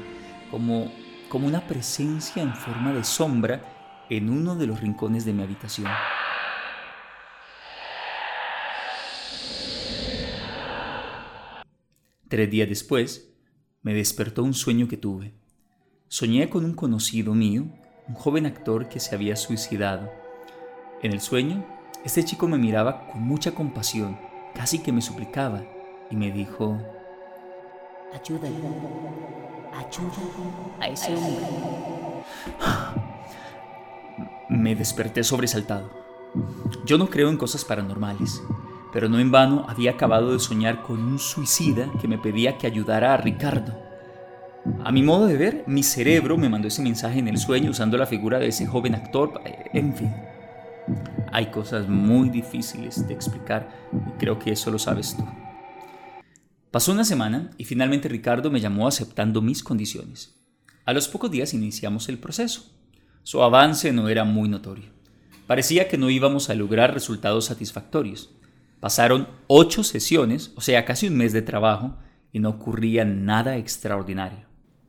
como, 0.50 0.90
como 1.28 1.46
una 1.46 1.64
presencia 1.64 2.42
en 2.42 2.52
forma 2.52 2.92
de 2.92 3.04
sombra 3.04 3.62
en 4.10 4.28
uno 4.28 4.56
de 4.56 4.66
los 4.66 4.80
rincones 4.80 5.24
de 5.24 5.32
mi 5.32 5.44
habitación. 5.44 5.86
Tres 12.26 12.50
días 12.50 12.68
después, 12.68 13.32
me 13.82 13.94
despertó 13.94 14.42
un 14.42 14.54
sueño 14.54 14.88
que 14.88 14.96
tuve. 14.96 15.34
Soñé 16.08 16.50
con 16.50 16.64
un 16.64 16.74
conocido 16.74 17.32
mío, 17.36 17.66
un 18.08 18.14
joven 18.16 18.46
actor 18.46 18.88
que 18.88 18.98
se 18.98 19.14
había 19.14 19.36
suicidado. 19.36 20.10
En 21.00 21.12
el 21.12 21.20
sueño, 21.20 21.64
este 22.04 22.24
chico 22.24 22.48
me 22.48 22.58
miraba 22.58 23.06
con 23.06 23.22
mucha 23.22 23.54
compasión, 23.54 24.18
casi 24.52 24.80
que 24.80 24.90
me 24.90 25.00
suplicaba, 25.00 25.64
y 26.14 26.16
me 26.16 26.30
dijo, 26.30 26.78
Ayúdale, 28.14 28.54
ayúdale 29.74 30.32
a 30.80 30.88
ese 30.88 31.16
hombre. 31.16 31.44
Me 34.48 34.76
desperté 34.76 35.24
sobresaltado. 35.24 35.90
Yo 36.84 36.98
no 36.98 37.08
creo 37.08 37.30
en 37.30 37.36
cosas 37.36 37.64
paranormales, 37.64 38.40
pero 38.92 39.08
no 39.08 39.18
en 39.18 39.32
vano 39.32 39.66
había 39.68 39.92
acabado 39.92 40.32
de 40.32 40.38
soñar 40.38 40.82
con 40.82 41.00
un 41.00 41.18
suicida 41.18 41.90
que 42.00 42.06
me 42.06 42.18
pedía 42.18 42.58
que 42.58 42.68
ayudara 42.68 43.12
a 43.12 43.16
Ricardo. 43.16 43.76
A 44.84 44.92
mi 44.92 45.02
modo 45.02 45.26
de 45.26 45.36
ver, 45.36 45.64
mi 45.66 45.82
cerebro 45.82 46.36
me 46.36 46.48
mandó 46.48 46.68
ese 46.68 46.82
mensaje 46.82 47.18
en 47.18 47.26
el 47.26 47.38
sueño 47.38 47.72
usando 47.72 47.98
la 47.98 48.06
figura 48.06 48.38
de 48.38 48.48
ese 48.48 48.66
joven 48.66 48.94
actor. 48.94 49.40
En 49.72 49.94
fin, 49.94 50.14
hay 51.32 51.46
cosas 51.46 51.88
muy 51.88 52.28
difíciles 52.28 53.08
de 53.08 53.14
explicar 53.14 53.68
y 53.92 54.12
creo 54.18 54.38
que 54.38 54.52
eso 54.52 54.70
lo 54.70 54.78
sabes 54.78 55.16
tú. 55.16 55.24
Pasó 56.74 56.90
una 56.90 57.04
semana 57.04 57.52
y 57.56 57.66
finalmente 57.66 58.08
Ricardo 58.08 58.50
me 58.50 58.58
llamó 58.58 58.88
aceptando 58.88 59.40
mis 59.40 59.62
condiciones. 59.62 60.34
A 60.84 60.92
los 60.92 61.06
pocos 61.06 61.30
días 61.30 61.54
iniciamos 61.54 62.08
el 62.08 62.18
proceso. 62.18 62.64
Su 63.22 63.44
avance 63.44 63.92
no 63.92 64.08
era 64.08 64.24
muy 64.24 64.48
notorio. 64.48 64.90
Parecía 65.46 65.86
que 65.86 65.98
no 65.98 66.10
íbamos 66.10 66.50
a 66.50 66.54
lograr 66.56 66.92
resultados 66.92 67.44
satisfactorios. 67.44 68.34
Pasaron 68.80 69.28
ocho 69.46 69.84
sesiones, 69.84 70.50
o 70.56 70.60
sea, 70.60 70.84
casi 70.84 71.06
un 71.06 71.14
mes 71.14 71.32
de 71.32 71.42
trabajo, 71.42 71.96
y 72.32 72.40
no 72.40 72.48
ocurría 72.48 73.04
nada 73.04 73.56
extraordinario. 73.56 74.48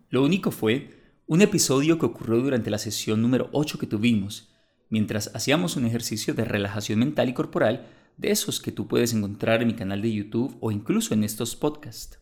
Lo 0.10 0.24
único 0.24 0.50
fue 0.50 0.90
un 1.28 1.44
episodio 1.44 2.00
que 2.00 2.08
ocurrió 2.08 2.42
durante 2.42 2.72
la 2.72 2.80
sesión 2.80 3.22
número 3.22 3.50
8 3.52 3.78
que 3.78 3.86
tuvimos, 3.86 4.50
mientras 4.90 5.30
hacíamos 5.36 5.76
un 5.76 5.86
ejercicio 5.86 6.34
de 6.34 6.46
relajación 6.46 6.98
mental 6.98 7.30
y 7.30 7.34
corporal 7.36 7.86
de 8.18 8.32
esos 8.32 8.62
que 8.62 8.72
tú 8.72 8.88
puedes 8.88 9.14
encontrar 9.14 9.62
en 9.62 9.68
mi 9.68 9.74
canal 9.74 10.02
de 10.02 10.14
YouTube 10.14 10.58
o 10.62 10.72
incluso 10.72 11.14
en 11.14 11.24
estos 11.24 11.56
podcasts. 11.56 12.20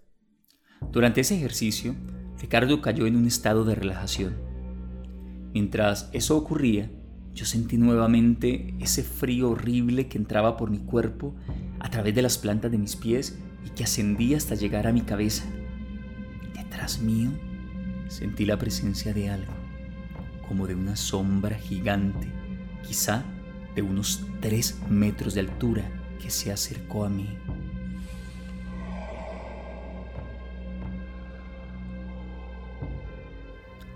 Durante 0.91 1.21
ese 1.21 1.35
ejercicio, 1.35 1.95
Ricardo 2.39 2.81
cayó 2.81 3.05
en 3.05 3.15
un 3.15 3.27
estado 3.27 3.63
de 3.63 3.75
relajación. 3.75 4.35
Mientras 5.53 6.09
eso 6.13 6.35
ocurría, 6.35 6.91
yo 7.33 7.45
sentí 7.45 7.77
nuevamente 7.77 8.75
ese 8.79 9.03
frío 9.03 9.51
horrible 9.51 10.07
que 10.07 10.17
entraba 10.17 10.57
por 10.57 10.69
mi 10.69 10.79
cuerpo 10.79 11.35
a 11.79 11.89
través 11.89 12.13
de 12.13 12.21
las 12.21 12.37
plantas 12.37 12.71
de 12.71 12.77
mis 12.77 12.95
pies 12.95 13.39
y 13.65 13.69
que 13.69 13.83
ascendía 13.83 14.37
hasta 14.37 14.55
llegar 14.55 14.87
a 14.87 14.91
mi 14.93 15.01
cabeza. 15.01 15.45
Detrás 16.53 17.01
mío 17.01 17.31
sentí 18.07 18.45
la 18.45 18.57
presencia 18.57 19.13
de 19.13 19.29
algo, 19.29 19.53
como 20.47 20.67
de 20.67 20.75
una 20.75 20.95
sombra 20.95 21.57
gigante, 21.57 22.27
quizá 22.87 23.25
de 23.75 23.81
unos 23.81 24.25
tres 24.39 24.79
metros 24.89 25.33
de 25.33 25.41
altura, 25.41 25.83
que 26.21 26.29
se 26.29 26.51
acercó 26.51 27.05
a 27.05 27.09
mí. 27.09 27.37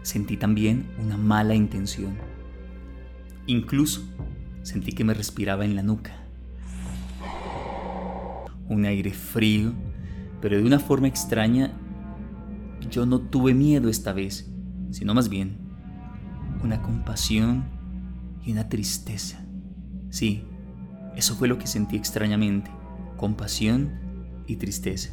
Sentí 0.02 0.38
también 0.38 0.90
una 1.00 1.18
mala 1.18 1.54
intención 1.54 2.18
Incluso 3.48 4.02
sentí 4.62 4.92
que 4.92 5.06
me 5.06 5.14
respiraba 5.14 5.64
en 5.64 5.78
la 5.78 5.82
nuca. 5.82 6.12
Un 8.68 8.84
aire 8.84 9.12
frío, 9.12 9.74
pero 10.42 10.58
de 10.58 10.64
una 10.64 10.80
forma 10.80 11.08
extraña, 11.08 11.72
yo 12.92 13.06
no 13.06 13.22
tuve 13.22 13.54
miedo 13.54 13.88
esta 13.88 14.12
vez, 14.12 14.52
sino 14.92 15.14
más 15.14 15.30
bien 15.30 15.58
una 16.62 16.82
compasión 16.82 17.64
y 18.44 18.52
una 18.52 18.68
tristeza. 18.68 19.47
Sí, 20.10 20.44
eso 21.16 21.36
fue 21.36 21.48
lo 21.48 21.58
que 21.58 21.68
sentí 21.68 21.96
extrañamente, 21.96 22.72
compasión 23.18 24.00
y 24.46 24.58
tristeza. 24.58 25.12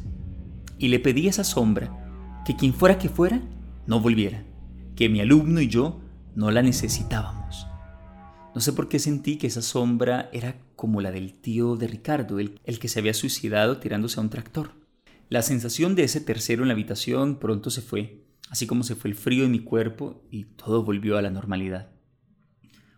Y 0.79 0.89
le 0.89 1.01
pedí 1.01 1.27
a 1.27 1.31
esa 1.31 1.45
sombra 1.45 2.43
que 2.45 2.57
quien 2.57 2.75
fuera 2.75 2.99
que 2.99 3.09
fuera, 3.09 3.41
no 3.87 4.01
volviera, 4.01 4.45
que 4.97 5.09
mi 5.09 5.21
alumno 5.21 5.61
y 5.61 5.69
yo 5.69 6.01
no 6.35 6.51
la 6.51 6.63
necesitábamos. 6.63 7.67
No 8.55 8.61
sé 8.61 8.73
por 8.73 8.89
qué 8.89 8.99
sentí 8.99 9.37
que 9.37 9.49
esa 9.49 9.63
sombra 9.63 10.29
era 10.33 10.57
como 10.77 11.01
la 11.01 11.11
del 11.11 11.35
tío 11.35 11.77
de 11.77 11.89
Ricardo, 11.89 12.39
el, 12.39 12.61
que 12.79 12.89
se 12.89 13.01
había 13.01 13.15
suicidado 13.15 13.79
tirándose 13.79 14.21
a 14.21 14.23
un 14.23 14.31
tractor. 14.31 14.73
La 15.29 15.43
sensación 15.43 15.95
de 15.95 16.05
ese 16.05 16.21
tercero 16.21 16.63
en 16.63 16.69
la 16.69 16.75
habitación 16.75 17.39
pronto 17.39 17.71
se 17.71 17.81
fue, 17.81 18.21
así 18.51 18.67
como 18.67 18.85
se 18.85 18.95
fue 18.95 19.11
el 19.11 19.17
frío 19.17 19.45
en 19.45 19.51
mi 19.51 19.61
cuerpo 19.61 20.23
y 20.31 20.45
todo 20.45 20.85
volvió 20.85 21.17
a 21.19 21.23
la 21.23 21.31
normalidad. 21.31 21.94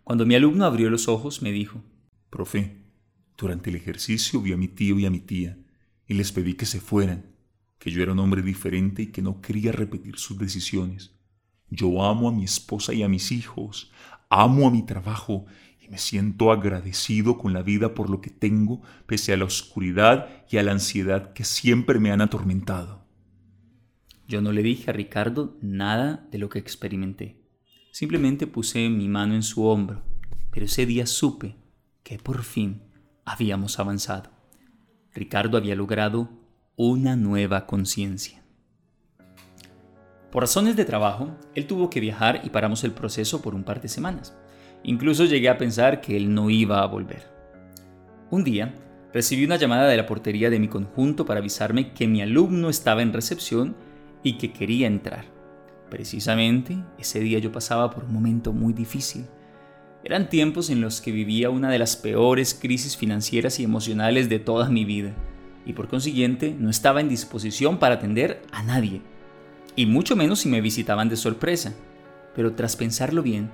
Cuando 0.06 0.24
mi 0.24 0.36
alumno 0.36 0.64
abrió 0.64 0.88
los 0.88 1.08
ojos, 1.08 1.42
me 1.42 1.50
dijo, 1.50 1.82
Profe, 2.30 2.76
durante 3.36 3.70
el 3.70 3.76
ejercicio 3.76 4.40
vi 4.40 4.52
a 4.52 4.56
mi 4.56 4.68
tío 4.68 5.00
y 5.00 5.04
a 5.04 5.10
mi 5.10 5.18
tía 5.18 5.58
y 6.06 6.14
les 6.14 6.30
pedí 6.30 6.54
que 6.54 6.64
se 6.64 6.78
fueran, 6.78 7.26
que 7.80 7.90
yo 7.90 8.04
era 8.04 8.12
un 8.12 8.20
hombre 8.20 8.40
diferente 8.40 9.02
y 9.02 9.06
que 9.08 9.20
no 9.20 9.40
quería 9.40 9.72
repetir 9.72 10.16
sus 10.16 10.38
decisiones. 10.38 11.10
Yo 11.70 12.04
amo 12.04 12.28
a 12.28 12.32
mi 12.32 12.44
esposa 12.44 12.94
y 12.94 13.02
a 13.02 13.08
mis 13.08 13.32
hijos, 13.32 13.90
amo 14.28 14.68
a 14.68 14.70
mi 14.70 14.86
trabajo 14.86 15.46
y 15.84 15.88
me 15.88 15.98
siento 15.98 16.52
agradecido 16.52 17.36
con 17.36 17.52
la 17.52 17.62
vida 17.62 17.92
por 17.92 18.08
lo 18.08 18.20
que 18.20 18.30
tengo, 18.30 18.82
pese 19.06 19.32
a 19.32 19.36
la 19.36 19.44
oscuridad 19.44 20.28
y 20.48 20.58
a 20.58 20.62
la 20.62 20.70
ansiedad 20.70 21.32
que 21.32 21.42
siempre 21.42 21.98
me 21.98 22.12
han 22.12 22.20
atormentado. 22.20 23.04
Yo 24.28 24.40
no 24.40 24.52
le 24.52 24.62
dije 24.62 24.88
a 24.88 24.92
Ricardo 24.92 25.56
nada 25.62 26.28
de 26.30 26.38
lo 26.38 26.48
que 26.48 26.60
experimenté. 26.60 27.44
Simplemente 27.98 28.46
puse 28.46 28.90
mi 28.90 29.08
mano 29.08 29.34
en 29.34 29.42
su 29.42 29.64
hombro, 29.64 30.02
pero 30.50 30.66
ese 30.66 30.84
día 30.84 31.06
supe 31.06 31.56
que 32.02 32.18
por 32.18 32.42
fin 32.42 32.82
habíamos 33.24 33.78
avanzado. 33.78 34.28
Ricardo 35.14 35.56
había 35.56 35.74
logrado 35.74 36.28
una 36.76 37.16
nueva 37.16 37.64
conciencia. 37.64 38.44
Por 40.30 40.42
razones 40.42 40.76
de 40.76 40.84
trabajo, 40.84 41.38
él 41.54 41.66
tuvo 41.66 41.88
que 41.88 42.00
viajar 42.00 42.42
y 42.44 42.50
paramos 42.50 42.84
el 42.84 42.92
proceso 42.92 43.40
por 43.40 43.54
un 43.54 43.64
par 43.64 43.80
de 43.80 43.88
semanas. 43.88 44.36
Incluso 44.82 45.24
llegué 45.24 45.48
a 45.48 45.56
pensar 45.56 46.02
que 46.02 46.18
él 46.18 46.34
no 46.34 46.50
iba 46.50 46.82
a 46.82 46.86
volver. 46.86 47.32
Un 48.30 48.44
día, 48.44 48.74
recibí 49.14 49.46
una 49.46 49.56
llamada 49.56 49.86
de 49.86 49.96
la 49.96 50.04
portería 50.04 50.50
de 50.50 50.60
mi 50.60 50.68
conjunto 50.68 51.24
para 51.24 51.40
avisarme 51.40 51.94
que 51.94 52.06
mi 52.06 52.20
alumno 52.20 52.68
estaba 52.68 53.00
en 53.00 53.14
recepción 53.14 53.74
y 54.22 54.36
que 54.36 54.52
quería 54.52 54.86
entrar. 54.86 55.35
Precisamente 55.90 56.78
ese 56.98 57.20
día 57.20 57.38
yo 57.38 57.52
pasaba 57.52 57.90
por 57.90 58.04
un 58.04 58.12
momento 58.12 58.52
muy 58.52 58.72
difícil. 58.72 59.26
Eran 60.04 60.28
tiempos 60.28 60.70
en 60.70 60.80
los 60.80 61.00
que 61.00 61.12
vivía 61.12 61.50
una 61.50 61.70
de 61.70 61.78
las 61.78 61.96
peores 61.96 62.54
crisis 62.54 62.96
financieras 62.96 63.58
y 63.58 63.64
emocionales 63.64 64.28
de 64.28 64.38
toda 64.38 64.68
mi 64.68 64.84
vida, 64.84 65.12
y 65.64 65.72
por 65.72 65.88
consiguiente 65.88 66.54
no 66.58 66.70
estaba 66.70 67.00
en 67.00 67.08
disposición 67.08 67.78
para 67.78 67.96
atender 67.96 68.42
a 68.52 68.62
nadie 68.62 69.02
y 69.76 69.84
mucho 69.84 70.16
menos 70.16 70.40
si 70.40 70.48
me 70.48 70.62
visitaban 70.62 71.10
de 71.10 71.16
sorpresa, 71.16 71.74
pero 72.34 72.54
tras 72.54 72.74
pensarlo 72.76 73.22
bien, 73.22 73.50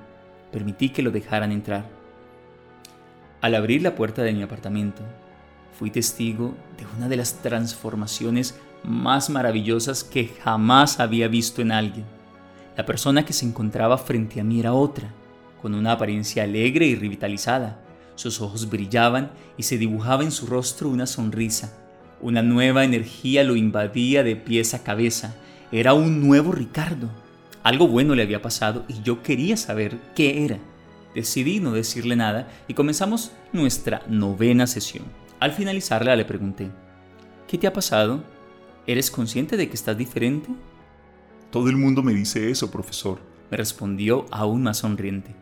permití 0.53 0.91
que 0.91 1.03
lo 1.03 1.11
dejaran 1.11 1.51
entrar. 1.51 1.85
Al 3.41 3.57
abrir 3.57 3.83
la 3.83 3.97
puerta 3.97 4.23
de 4.23 4.33
mi 4.33 4.43
apartamento, 4.43 5.03
fui 5.77 5.91
testigo 5.91 6.55
de 6.79 6.87
una 6.97 7.09
de 7.09 7.17
las 7.17 7.43
transformaciones 7.43 8.55
más 8.85 9.31
maravillosas 9.31 10.05
que 10.05 10.29
jamás 10.29 11.01
había 11.01 11.27
visto 11.27 11.61
en 11.61 11.73
alguien. 11.73 12.05
La 12.77 12.87
persona 12.87 13.25
que 13.25 13.33
se 13.33 13.47
encontraba 13.47 13.99
frente 13.99 14.41
a 14.41 14.45
mí 14.45 14.61
era 14.61 14.73
otra, 14.73 15.13
con 15.61 15.75
una 15.75 15.93
apariencia 15.93 16.43
alegre 16.43 16.87
y 16.87 16.95
revitalizada. 16.95 17.81
Sus 18.15 18.41
ojos 18.41 18.69
brillaban 18.69 19.31
y 19.57 19.63
se 19.63 19.79
dibujaba 19.79 20.23
en 20.23 20.33
su 20.33 20.47
rostro 20.47 20.89
una 20.89 21.07
sonrisa. 21.07 21.79
Una 22.21 22.43
nueva 22.43 22.85
energía 22.85 23.45
lo 23.45 23.57
invadía 23.57 24.23
de 24.23 24.37
pies 24.37 24.75
a 24.75 24.83
cabeza 24.83 25.35
era 25.73 25.95
un 25.95 26.21
nuevo 26.21 26.53
Ricardo. 26.53 27.09
Algo 27.63 27.89
bueno 27.89 28.15
le 28.15 28.23
había 28.23 28.43
pasado 28.43 28.85
y 28.89 29.01
yo 29.03 29.23
quería 29.23 29.57
saber 29.57 29.99
qué 30.15 30.45
era. 30.45 30.59
Decidí 31.15 31.61
no 31.61 31.73
decirle 31.73 32.15
nada 32.15 32.49
y 32.69 32.75
comenzamos 32.75 33.33
nuestra 33.55 34.03
novena 34.07 34.67
sesión. 34.67 35.05
Al 35.41 35.53
finalizarla 35.53 36.15
le 36.15 36.27
pregunté, 36.27 36.71
¿qué 37.49 37.57
te 37.57 37.67
ha 37.67 37.73
pasado? 37.73 38.23
¿Eres 38.87 39.11
consciente 39.11 39.57
de 39.57 39.69
que 39.69 39.75
estás 39.75 39.97
diferente? 39.97 40.51
Todo 41.53 41.69
el 41.69 41.77
mundo 41.77 42.03
me 42.03 42.15
dice 42.15 42.51
eso, 42.51 42.71
profesor. 42.71 43.19
Me 43.51 43.59
respondió 43.59 44.25
aún 44.31 44.63
más 44.63 44.79
sonriente. 44.79 45.37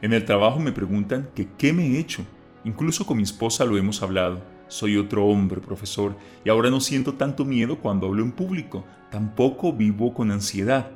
En 0.00 0.12
el 0.12 0.24
trabajo 0.24 0.60
me 0.60 0.70
preguntan 0.70 1.28
que 1.34 1.48
qué 1.58 1.72
me 1.72 1.88
he 1.88 1.98
hecho. 1.98 2.22
Incluso 2.62 3.04
con 3.04 3.16
mi 3.16 3.24
esposa 3.24 3.64
lo 3.64 3.76
hemos 3.76 4.00
hablado. 4.00 4.40
Soy 4.68 4.96
otro 4.96 5.26
hombre, 5.26 5.60
profesor, 5.60 6.16
y 6.44 6.50
ahora 6.50 6.70
no 6.70 6.78
siento 6.78 7.14
tanto 7.14 7.44
miedo 7.44 7.80
cuando 7.80 8.06
hablo 8.06 8.22
en 8.22 8.30
público. 8.30 8.84
Tampoco 9.10 9.72
vivo 9.72 10.14
con 10.14 10.30
ansiedad. 10.30 10.92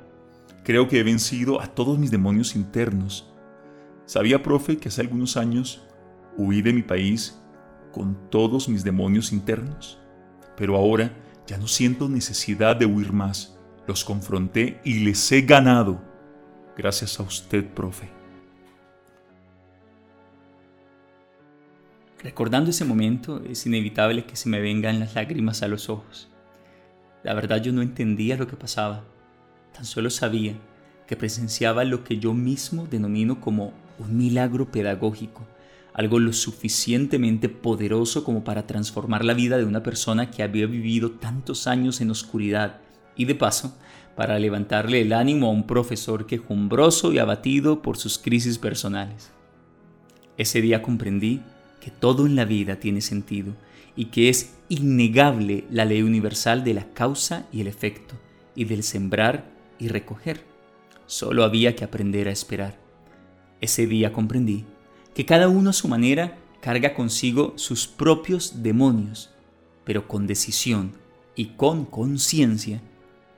Creo 0.62 0.86
que 0.86 1.00
he 1.00 1.02
vencido 1.02 1.60
a 1.60 1.66
todos 1.66 1.98
mis 1.98 2.12
demonios 2.12 2.54
internos. 2.54 3.28
Sabía, 4.06 4.40
profe, 4.40 4.76
que 4.76 4.86
hace 4.86 5.00
algunos 5.00 5.36
años 5.36 5.82
huí 6.36 6.62
de 6.62 6.72
mi 6.72 6.82
país 6.82 7.42
con 7.90 8.30
todos 8.30 8.68
mis 8.68 8.84
demonios 8.84 9.32
internos, 9.32 9.98
pero 10.56 10.76
ahora 10.76 11.12
ya 11.44 11.58
no 11.58 11.66
siento 11.66 12.08
necesidad 12.08 12.76
de 12.76 12.86
huir 12.86 13.12
más. 13.12 13.53
Los 13.86 14.04
confronté 14.04 14.80
y 14.84 15.00
les 15.00 15.30
he 15.30 15.42
ganado. 15.42 16.00
Gracias 16.76 17.20
a 17.20 17.22
usted, 17.22 17.66
profe. 17.66 18.08
Recordando 22.22 22.70
ese 22.70 22.86
momento, 22.86 23.42
es 23.44 23.66
inevitable 23.66 24.24
que 24.24 24.36
se 24.36 24.48
me 24.48 24.60
vengan 24.60 24.98
las 24.98 25.14
lágrimas 25.14 25.62
a 25.62 25.68
los 25.68 25.90
ojos. 25.90 26.30
La 27.22 27.34
verdad 27.34 27.60
yo 27.62 27.72
no 27.72 27.82
entendía 27.82 28.38
lo 28.38 28.46
que 28.46 28.56
pasaba. 28.56 29.04
Tan 29.74 29.84
solo 29.84 30.08
sabía 30.08 30.54
que 31.06 31.16
presenciaba 31.16 31.84
lo 31.84 32.02
que 32.02 32.18
yo 32.18 32.32
mismo 32.32 32.86
denomino 32.86 33.42
como 33.42 33.74
un 33.98 34.16
milagro 34.16 34.70
pedagógico, 34.72 35.46
algo 35.92 36.18
lo 36.18 36.32
suficientemente 36.32 37.50
poderoso 37.50 38.24
como 38.24 38.42
para 38.42 38.66
transformar 38.66 39.22
la 39.24 39.34
vida 39.34 39.58
de 39.58 39.64
una 39.64 39.82
persona 39.82 40.30
que 40.30 40.42
había 40.42 40.66
vivido 40.66 41.12
tantos 41.12 41.66
años 41.66 42.00
en 42.00 42.10
oscuridad 42.10 42.80
y 43.16 43.24
de 43.24 43.34
paso 43.34 43.76
para 44.16 44.38
levantarle 44.38 45.00
el 45.00 45.12
ánimo 45.12 45.48
a 45.48 45.50
un 45.50 45.66
profesor 45.66 46.26
quejumbroso 46.26 47.12
y 47.12 47.18
abatido 47.18 47.82
por 47.82 47.96
sus 47.96 48.18
crisis 48.18 48.58
personales. 48.58 49.30
Ese 50.36 50.60
día 50.60 50.82
comprendí 50.82 51.40
que 51.80 51.90
todo 51.90 52.26
en 52.26 52.36
la 52.36 52.44
vida 52.44 52.76
tiene 52.76 53.00
sentido 53.00 53.54
y 53.96 54.06
que 54.06 54.28
es 54.28 54.54
innegable 54.68 55.64
la 55.70 55.84
ley 55.84 56.02
universal 56.02 56.64
de 56.64 56.74
la 56.74 56.92
causa 56.92 57.46
y 57.52 57.60
el 57.60 57.66
efecto, 57.66 58.14
y 58.56 58.64
del 58.64 58.82
sembrar 58.82 59.50
y 59.78 59.88
recoger. 59.88 60.44
Solo 61.06 61.44
había 61.44 61.76
que 61.76 61.84
aprender 61.84 62.28
a 62.28 62.32
esperar. 62.32 62.78
Ese 63.60 63.86
día 63.86 64.12
comprendí 64.12 64.64
que 65.14 65.24
cada 65.24 65.48
uno 65.48 65.70
a 65.70 65.74
su 65.74 65.86
manera 65.88 66.38
carga 66.60 66.94
consigo 66.94 67.52
sus 67.56 67.86
propios 67.86 68.62
demonios, 68.62 69.30
pero 69.84 70.08
con 70.08 70.26
decisión 70.26 70.92
y 71.36 71.46
con 71.56 71.84
conciencia 71.84 72.80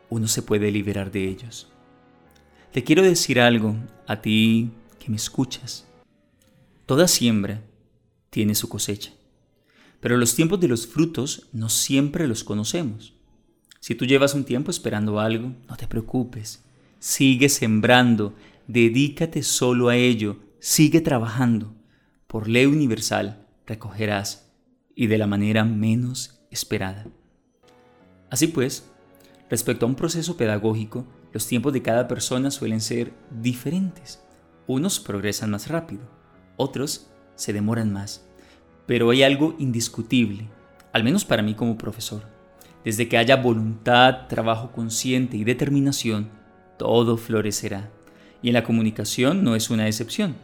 uno 0.08 0.28
se 0.28 0.42
puede 0.42 0.70
liberar 0.70 1.10
de 1.10 1.28
ellos. 1.28 1.68
Te 2.72 2.84
quiero 2.84 3.02
decir 3.02 3.40
algo 3.40 3.76
a 4.06 4.20
ti 4.20 4.70
que 4.98 5.10
me 5.10 5.16
escuchas. 5.16 5.86
Toda 6.84 7.08
siembra 7.08 7.62
tiene 8.30 8.54
su 8.54 8.68
cosecha. 8.68 9.12
Pero 10.00 10.16
los 10.16 10.34
tiempos 10.34 10.60
de 10.60 10.68
los 10.68 10.86
frutos 10.86 11.48
no 11.52 11.68
siempre 11.68 12.28
los 12.28 12.44
conocemos. 12.44 13.14
Si 13.80 13.94
tú 13.94 14.04
llevas 14.04 14.34
un 14.34 14.44
tiempo 14.44 14.70
esperando 14.70 15.20
algo, 15.20 15.52
no 15.68 15.76
te 15.76 15.86
preocupes. 15.86 16.64
Sigue 16.98 17.48
sembrando, 17.48 18.34
dedícate 18.66 19.42
solo 19.42 19.88
a 19.88 19.96
ello, 19.96 20.38
sigue 20.60 21.00
trabajando. 21.00 21.74
Por 22.26 22.48
ley 22.48 22.66
universal 22.66 23.46
recogerás 23.66 24.50
y 24.94 25.06
de 25.06 25.18
la 25.18 25.26
manera 25.26 25.64
menos 25.64 26.40
esperada. 26.50 27.06
Así 28.30 28.48
pues, 28.48 28.88
respecto 29.48 29.86
a 29.86 29.88
un 29.88 29.94
proceso 29.94 30.36
pedagógico, 30.36 31.06
los 31.32 31.46
tiempos 31.46 31.72
de 31.72 31.82
cada 31.82 32.08
persona 32.08 32.50
suelen 32.50 32.80
ser 32.80 33.12
diferentes. 33.30 34.22
Unos 34.66 34.98
progresan 34.98 35.50
más 35.50 35.68
rápido, 35.68 36.02
otros 36.56 37.08
se 37.34 37.52
demoran 37.52 37.92
más. 37.92 38.26
Pero 38.86 39.10
hay 39.10 39.22
algo 39.22 39.54
indiscutible, 39.58 40.48
al 40.92 41.04
menos 41.04 41.24
para 41.24 41.42
mí 41.42 41.54
como 41.54 41.78
profesor. 41.78 42.22
Desde 42.84 43.08
que 43.08 43.18
haya 43.18 43.36
voluntad, 43.36 44.28
trabajo 44.28 44.70
consciente 44.72 45.36
y 45.36 45.44
determinación, 45.44 46.30
todo 46.78 47.16
florecerá. 47.16 47.90
Y 48.42 48.48
en 48.48 48.54
la 48.54 48.64
comunicación 48.64 49.42
no 49.42 49.56
es 49.56 49.70
una 49.70 49.86
excepción. 49.88 50.36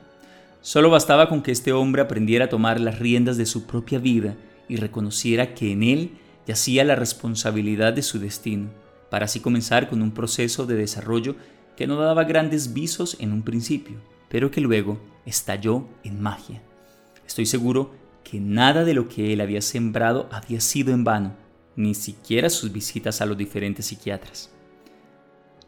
Solo 0.61 0.91
bastaba 0.91 1.29
con 1.29 1.43
que 1.43 1.53
este 1.53 1.73
hombre 1.73 2.03
aprendiera 2.03 2.47
a 2.47 2.49
tomar 2.49 2.81
las 2.81 2.99
riendas 2.99 3.37
de 3.37 3.47
su 3.47 3.67
propia 3.67 3.99
vida 3.99 4.37
y 4.69 4.77
reconociera 4.77 5.55
que 5.55 5.73
en 5.73 5.83
él 5.83 6.19
yacía 6.47 6.85
la 6.85 6.97
responsabilidad 6.97 7.93
de 7.93 8.03
su 8.03 8.19
destino, 8.19 8.71
para 9.13 9.27
así 9.27 9.41
comenzar 9.41 9.91
con 9.91 10.01
un 10.01 10.13
proceso 10.13 10.65
de 10.65 10.75
desarrollo 10.75 11.37
que 11.77 11.87
no 11.87 11.97
daba 11.97 12.25
grandes 12.25 12.73
visos 12.73 13.19
en 13.21 13.31
un 13.31 13.43
principio, 13.43 13.99
pero 14.31 14.51
que 14.51 14.63
luego 14.63 15.03
estalló 15.27 15.87
en 16.03 16.23
magia. 16.23 16.63
Estoy 17.27 17.45
seguro 17.45 17.95
que 18.25 18.41
nada 18.41 18.87
de 18.87 18.95
lo 18.95 19.11
que 19.11 19.35
él 19.35 19.43
había 19.43 19.61
sembrado 19.61 20.31
había 20.33 20.63
sido 20.63 20.95
en 20.95 21.05
vano, 21.05 21.37
ni 21.77 21.95
siquiera 21.95 22.49
sus 22.49 22.73
visitas 22.73 23.21
a 23.21 23.27
los 23.27 23.37
diferentes 23.37 23.85
psiquiatras. 23.85 24.51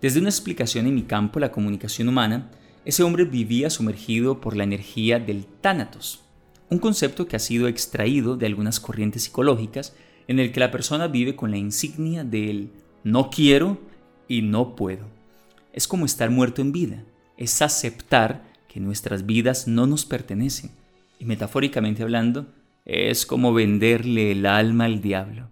Desde 0.01 0.21
una 0.21 0.31
explicación 0.31 0.87
en 0.87 0.95
mi 0.95 1.03
campo, 1.03 1.39
la 1.39 1.53
comunicación 1.53 2.09
humana, 2.09 2.51
ese 2.87 3.03
hombre 3.03 3.27
vivía 3.27 3.69
sumergido 3.69 4.41
por 4.41 4.57
la 4.57 4.65
energía 4.65 5.19
del 5.21 5.45
tánatos, 5.45 6.23
un 6.71 6.79
concepto 6.79 7.29
que 7.29 7.37
ha 7.37 7.41
sido 7.41 7.69
extraído 7.69 8.39
de 8.39 8.47
algunas 8.47 8.81
corrientes 8.81 9.25
psicológicas 9.25 9.95
en 10.29 10.39
el 10.39 10.51
que 10.51 10.61
la 10.61 10.71
persona 10.71 11.09
vive 11.09 11.37
con 11.37 11.51
la 11.51 11.59
insignia 11.59 12.25
del 12.25 12.71
no 13.05 13.29
quiero 13.29 13.79
y 14.29 14.41
no 14.41 14.75
puedo. 14.75 15.05
Es 15.73 15.87
como 15.87 16.07
estar 16.07 16.31
muerto 16.31 16.63
en 16.63 16.73
vida, 16.73 17.05
es 17.37 17.61
aceptar 17.61 18.43
que 18.67 18.81
nuestras 18.81 19.27
vidas 19.27 19.69
no 19.69 19.87
nos 19.87 20.07
pertenecen 20.07 20.71
y 21.19 21.27
metafóricamente 21.27 22.03
hablando, 22.03 22.47
es 22.87 23.27
como 23.27 23.53
venderle 23.53 24.33
el 24.33 24.47
alma 24.47 24.87
al 24.87 25.01
diablo. 25.01 25.51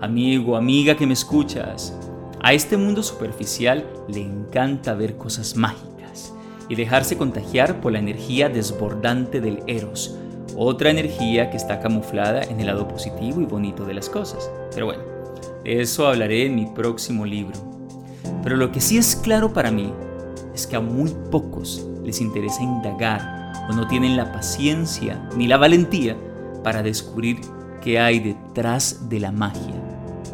Amigo, 0.00 0.56
amiga 0.56 0.96
que 0.96 1.06
me 1.06 1.12
escuchas, 1.12 1.96
a 2.40 2.52
este 2.52 2.76
mundo 2.76 3.02
superficial 3.02 3.84
le 4.08 4.20
encanta 4.20 4.94
ver 4.94 5.16
cosas 5.16 5.56
mágicas 5.56 5.97
y 6.68 6.74
dejarse 6.74 7.16
contagiar 7.16 7.80
por 7.80 7.92
la 7.92 7.98
energía 7.98 8.48
desbordante 8.48 9.40
del 9.40 9.62
eros, 9.66 10.16
otra 10.56 10.90
energía 10.90 11.50
que 11.50 11.56
está 11.56 11.80
camuflada 11.80 12.42
en 12.42 12.60
el 12.60 12.66
lado 12.66 12.88
positivo 12.88 13.40
y 13.40 13.46
bonito 13.46 13.84
de 13.84 13.94
las 13.94 14.08
cosas. 14.08 14.50
Pero 14.72 14.86
bueno, 14.86 15.02
de 15.64 15.80
eso 15.80 16.06
hablaré 16.06 16.46
en 16.46 16.56
mi 16.56 16.66
próximo 16.66 17.24
libro. 17.24 17.56
Pero 18.42 18.56
lo 18.56 18.70
que 18.72 18.80
sí 18.80 18.98
es 18.98 19.16
claro 19.16 19.52
para 19.52 19.70
mí 19.70 19.92
es 20.54 20.66
que 20.66 20.76
a 20.76 20.80
muy 20.80 21.14
pocos 21.30 21.86
les 22.04 22.20
interesa 22.20 22.62
indagar 22.62 23.52
o 23.70 23.72
no 23.72 23.86
tienen 23.86 24.16
la 24.16 24.32
paciencia 24.32 25.28
ni 25.36 25.46
la 25.46 25.56
valentía 25.56 26.16
para 26.64 26.82
descubrir 26.82 27.40
qué 27.80 27.98
hay 27.98 28.18
detrás 28.18 29.08
de 29.08 29.20
la 29.20 29.32
magia. 29.32 29.74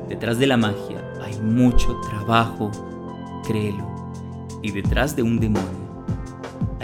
Detrás 0.09 0.38
de 0.38 0.47
la 0.47 0.57
magia 0.57 1.05
hay 1.23 1.38
mucho 1.40 2.01
trabajo, 2.09 2.70
créelo. 3.47 3.92
Y 4.62 4.70
detrás 4.70 5.14
de 5.14 5.23
un 5.23 5.38
demonio 5.38 5.84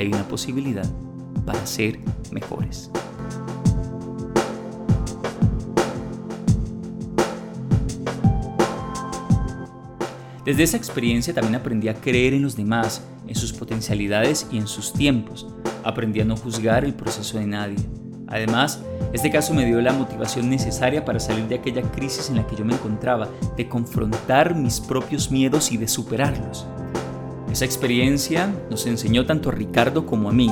hay 0.00 0.08
una 0.08 0.26
posibilidad 0.26 0.88
para 1.44 1.64
ser 1.66 1.98
mejores. 2.32 2.90
Desde 10.44 10.62
esa 10.62 10.78
experiencia 10.78 11.34
también 11.34 11.56
aprendí 11.56 11.88
a 11.88 11.94
creer 11.94 12.32
en 12.32 12.42
los 12.42 12.56
demás, 12.56 13.04
en 13.28 13.34
sus 13.34 13.52
potencialidades 13.52 14.46
y 14.50 14.56
en 14.56 14.66
sus 14.66 14.92
tiempos. 14.94 15.46
Aprendí 15.84 16.20
a 16.20 16.24
no 16.24 16.36
juzgar 16.36 16.84
el 16.84 16.94
proceso 16.94 17.38
de 17.38 17.46
nadie. 17.46 17.76
Además, 18.26 18.82
este 19.12 19.30
caso 19.30 19.52
me 19.52 19.66
dio 19.66 19.82
la 19.82 19.92
motivación 19.92 20.48
necesaria 20.48 21.04
para 21.04 21.20
salir 21.20 21.46
de 21.46 21.56
aquella 21.56 21.82
crisis 21.82 22.30
en 22.30 22.36
la 22.36 22.46
que 22.46 22.56
yo 22.56 22.64
me 22.64 22.72
encontraba, 22.72 23.28
de 23.56 23.68
confrontar 23.68 24.54
mis 24.54 24.80
propios 24.80 25.30
miedos 25.30 25.70
y 25.72 25.76
de 25.76 25.88
superarlos. 25.88 26.66
Esa 27.50 27.64
experiencia 27.64 28.46
nos 28.70 28.86
enseñó 28.86 29.26
tanto 29.26 29.48
a 29.48 29.52
Ricardo 29.52 30.06
como 30.06 30.28
a 30.28 30.32
mí 30.32 30.48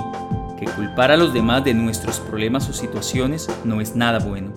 que 0.58 0.66
culpar 0.66 1.12
a 1.12 1.16
los 1.16 1.32
demás 1.32 1.64
de 1.64 1.72
nuestros 1.72 2.18
problemas 2.18 2.68
o 2.68 2.72
situaciones 2.72 3.48
no 3.64 3.80
es 3.80 3.94
nada 3.94 4.18
bueno. 4.18 4.52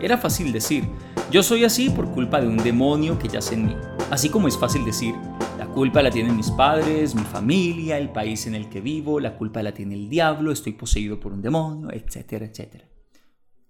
Era 0.00 0.16
fácil 0.16 0.50
decir, 0.50 0.88
yo 1.30 1.42
soy 1.42 1.64
así 1.64 1.90
por 1.90 2.10
culpa 2.10 2.40
de 2.40 2.48
un 2.48 2.56
demonio 2.56 3.18
que 3.18 3.28
yace 3.28 3.54
en 3.54 3.66
mí. 3.66 3.76
Así 4.10 4.30
como 4.30 4.48
es 4.48 4.56
fácil 4.56 4.86
decir, 4.86 5.14
la 5.58 5.66
culpa 5.66 6.02
la 6.02 6.10
tienen 6.10 6.36
mis 6.36 6.50
padres, 6.50 7.14
mi 7.14 7.22
familia, 7.22 7.98
el 7.98 8.08
país 8.08 8.46
en 8.46 8.54
el 8.54 8.70
que 8.70 8.80
vivo, 8.80 9.20
la 9.20 9.36
culpa 9.36 9.62
la 9.62 9.74
tiene 9.74 9.94
el 9.94 10.08
diablo, 10.08 10.52
estoy 10.52 10.72
poseído 10.72 11.20
por 11.20 11.34
un 11.34 11.42
demonio, 11.42 11.90
etcétera, 11.92 12.46
etcétera. 12.46 12.88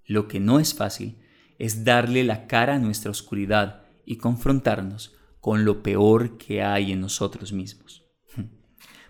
Lo 0.06 0.28
que 0.28 0.38
no 0.38 0.60
es 0.60 0.72
fácil 0.72 1.18
es 1.58 1.84
darle 1.84 2.22
la 2.22 2.46
cara 2.46 2.76
a 2.76 2.78
nuestra 2.78 3.10
oscuridad 3.10 3.82
y 4.06 4.18
confrontarnos 4.18 5.16
con 5.40 5.64
lo 5.64 5.82
peor 5.82 6.38
que 6.38 6.62
hay 6.62 6.92
en 6.92 7.00
nosotros 7.00 7.52
mismos. 7.52 8.03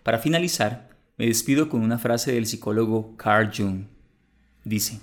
Para 0.04 0.18
finalizar, 0.18 0.90
me 1.16 1.26
despido 1.26 1.70
con 1.70 1.80
una 1.80 1.98
frase 1.98 2.30
del 2.30 2.44
psicólogo 2.44 3.16
Carl 3.16 3.50
Jung. 3.56 3.86
Dice, 4.62 5.00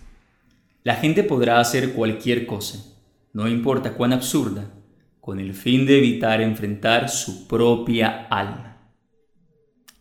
la 0.83 0.93
gente 0.93 1.23
podrá 1.23 1.59
hacer 1.59 1.93
cualquier 1.93 2.45
cosa, 2.45 2.85
no 3.33 3.47
importa 3.47 3.95
cuán 3.95 4.13
absurda, 4.13 4.71
con 5.19 5.39
el 5.39 5.55
fin 5.55 5.87
de 5.87 5.97
evitar 5.97 6.39
enfrentar 6.39 7.09
su 7.09 7.47
propia 7.47 8.27
alma. 8.27 8.93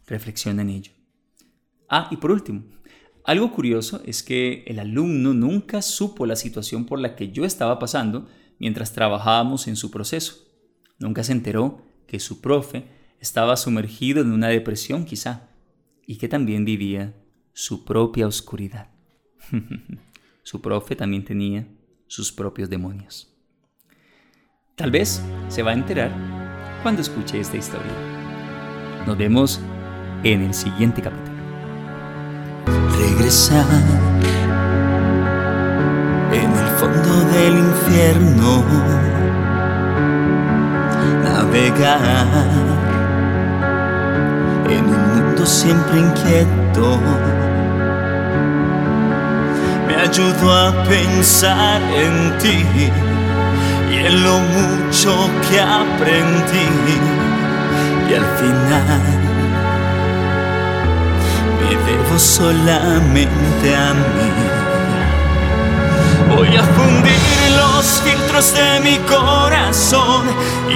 Reflexiona 0.06 0.60
en 0.60 0.68
ello. 0.68 0.92
Ah, 1.88 2.08
y 2.10 2.18
por 2.18 2.30
último, 2.30 2.64
algo 3.24 3.52
curioso 3.52 4.02
es 4.04 4.22
que 4.22 4.64
el 4.66 4.78
alumno 4.78 5.32
nunca 5.32 5.80
supo 5.80 6.26
la 6.26 6.36
situación 6.36 6.84
por 6.84 6.98
la 6.98 7.16
que 7.16 7.32
yo 7.32 7.46
estaba 7.46 7.78
pasando 7.78 8.28
mientras 8.58 8.92
trabajábamos 8.92 9.66
en 9.66 9.76
su 9.76 9.90
proceso. 9.90 10.46
Nunca 10.98 11.24
se 11.24 11.32
enteró 11.32 11.86
que 12.06 12.20
su 12.20 12.42
profe 12.42 12.99
estaba 13.20 13.56
sumergido 13.56 14.22
en 14.22 14.32
una 14.32 14.48
depresión 14.48 15.04
quizá 15.04 15.48
y 16.06 16.16
que 16.16 16.28
también 16.28 16.64
vivía 16.64 17.14
su 17.52 17.84
propia 17.84 18.26
oscuridad. 18.26 18.88
su 20.42 20.60
profe 20.60 20.96
también 20.96 21.24
tenía 21.24 21.68
sus 22.06 22.32
propios 22.32 22.68
demonios. 22.70 23.28
Tal 24.74 24.90
vez 24.90 25.22
se 25.48 25.62
va 25.62 25.72
a 25.72 25.74
enterar 25.74 26.10
cuando 26.82 27.02
escuche 27.02 27.38
esta 27.38 27.58
historia. 27.58 27.92
Nos 29.06 29.16
vemos 29.18 29.60
en 30.24 30.42
el 30.42 30.54
siguiente 30.54 31.02
capítulo. 31.02 31.30
Regresar 32.98 33.66
en 36.32 36.50
el 36.50 36.68
fondo 36.78 37.24
del 37.30 37.58
infierno, 37.58 38.64
navegar 41.22 42.79
en 44.70 44.84
un 44.84 45.14
mundo 45.14 45.46
siempre 45.46 45.98
inquieto. 45.98 46.98
Me 49.86 49.96
ayudó 49.96 50.52
a 50.52 50.84
pensar 50.84 51.80
en 51.82 52.38
ti 52.38 52.64
y 53.90 53.96
en 54.06 54.22
lo 54.22 54.38
mucho 54.38 55.12
que 55.48 55.60
aprendí 55.60 56.68
y 58.08 58.14
al 58.14 58.26
final 58.38 59.00
me 61.60 61.70
debo 61.86 62.18
solamente 62.18 63.76
a 63.76 63.92
mí. 63.94 64.60
Voy 66.34 66.56
a 66.56 66.62
fundir 66.62 67.20
los 67.56 68.02
filtros 68.04 68.54
de 68.54 68.80
mi 68.80 68.98
corazón 68.98 70.26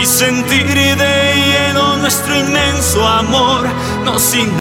y 0.00 0.04
sentir 0.04 0.66
de 0.66 1.34
lleno 1.46 1.93
nuestro 2.04 2.36
inmenso 2.36 3.02
amor. 3.02 3.66
No 4.04 4.18
sin 4.18 4.52